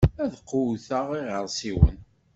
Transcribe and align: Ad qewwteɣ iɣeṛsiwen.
Ad 0.23 0.33
qewwteɣ 0.47 1.07
iɣeṛsiwen. 1.19 1.97